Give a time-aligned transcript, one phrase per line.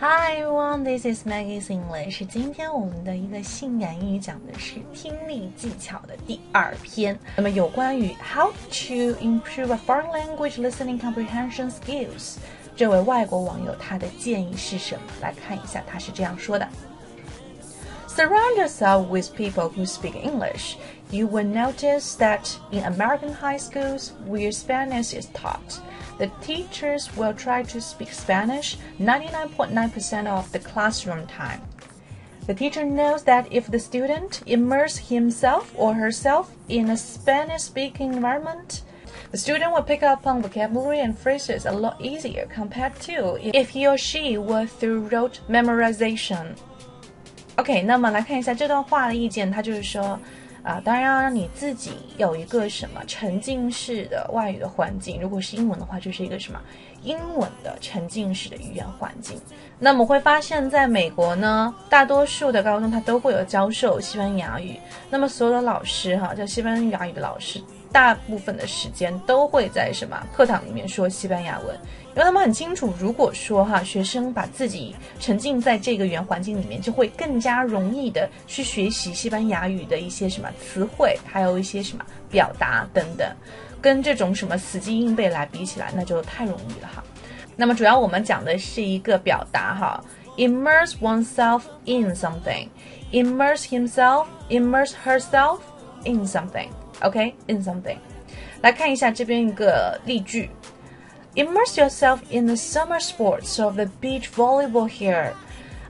[0.00, 2.24] Hi everyone, this is Maggie's English.
[2.28, 7.18] 今天我们的一个性感英语讲的是听力技巧的第二篇。
[7.36, 12.36] 那么有关于 How to improve a foreign language listening comprehension skills，
[12.76, 15.00] 这位外国网友他的建议是什么？
[15.22, 16.68] 来看一下，他是这样说的。
[18.08, 20.76] Surround yourself with people who speak English.
[21.10, 25.80] You will notice that in American high schools where Spanish is taught,
[26.18, 31.60] the teachers will try to speak Spanish 99.9% of the classroom time.
[32.46, 38.14] The teacher knows that if the student immerses himself or herself in a Spanish speaking
[38.14, 38.82] environment,
[39.32, 43.70] the student will pick up on vocabulary and phrases a lot easier compared to if
[43.70, 46.54] he or she were through rote memorization.
[47.58, 50.16] OK，那么来看一下这段话的意见，它就是说，
[50.63, 55.19] 啊，当然要让你自己有一个什么沉浸式的外语的环境。
[55.19, 56.61] 如果是英文的话，就是一个什么
[57.01, 59.39] 英文的沉浸式的语言环境。
[59.79, 64.79] 那么会发现，在美国呢，大多数的高中它都会有教授西班牙语。
[65.09, 67.59] 那么所有的老师哈，叫西班牙语的老师。
[67.91, 71.75] 大部分的时间都会在什么课堂里面说西班牙文，
[72.11, 83.27] 因为他们很清楚，如果说哈学生把自己沉浸在这个语言环境里面，就会更加容易的去学习西班牙语的一些什么词汇，还有一些什么表达等等，
[83.81, 87.03] 跟这种什么死记硬背来比起来，那就太容易了哈。
[87.57, 90.03] 那么主要我们讲的是一个表达哈
[90.37, 95.59] ，immerse oneself in something，immerse himself，immerse herself
[96.05, 96.69] in something。
[97.02, 97.98] OK in something，
[98.62, 100.50] 来看一下这边一个例句：
[101.34, 105.32] Immerse yourself in the summer sports of the beach volleyball here。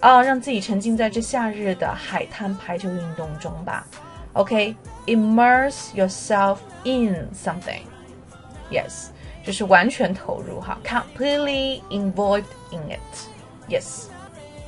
[0.00, 3.86] 啊，让自己沉浸在这夏日的海滩排球运动中吧。
[4.32, 9.10] OK，immerse yourself in something。Yes，
[9.44, 14.06] 就是完全投入哈，completely involved in it。Yes。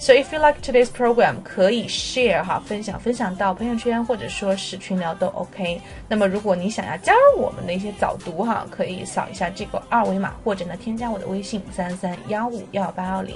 [0.02, 5.82] So if you like today's program，可以 share 哈，分享分享到朋友圈或者说是群聊都 OK。
[6.08, 13.36] 那么如果你想要加入我们的一些早读哈，可以扫一下这个二维码，或者呢添加我的微信三三幺五幺八幺零，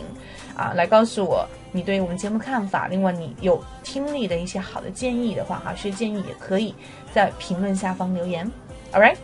[0.55, 2.87] 啊，来告诉我你对我们节目看法。
[2.87, 6.73] 另外你有听力的一些好的建议的话哈，学建议也可以
[7.13, 8.49] 在评论下方留言。
[8.93, 9.17] All right。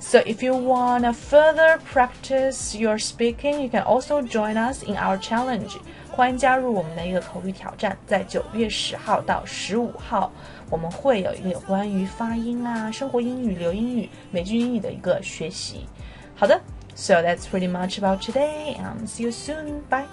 [0.00, 4.96] So if you want to further practice your speaking, you can also join us in
[4.96, 5.76] our challenge.
[6.10, 10.32] 欢迎加入我们的一个口语挑战，在九月十号到十五号，
[10.68, 15.86] 我们会有一个有关于发音啊、生活英语、流英语、美剧英语的一个学习。
[16.34, 16.60] 好的，
[16.96, 19.82] So that's pretty much about today, and see you soon.
[19.88, 20.06] Bye.